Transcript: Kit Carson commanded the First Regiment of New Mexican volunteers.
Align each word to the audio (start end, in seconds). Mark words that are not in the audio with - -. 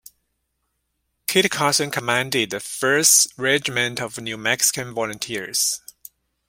Kit 1.27 1.51
Carson 1.51 1.91
commanded 1.91 2.49
the 2.49 2.59
First 2.59 3.31
Regiment 3.37 4.01
of 4.01 4.17
New 4.19 4.35
Mexican 4.35 4.95
volunteers. 4.95 5.79